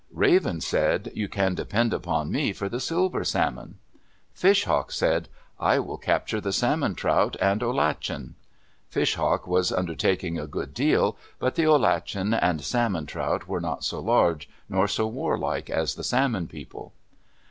[0.11, 3.77] Raven said, "You can depend upon me for the Silver Salmon."
[4.33, 8.33] Fish Hawk said, "I will capture the Salmon Trout and Olachen."
[8.89, 13.83] Fish Hawk was undertaking a good deal, but the olachen and salmon trout were not
[13.83, 16.93] so large, nor so warlike as the Salmon People.